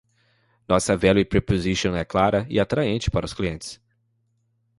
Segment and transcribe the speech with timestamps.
[0.69, 3.79] Nossa value proposition é clara e atraente para os clientes.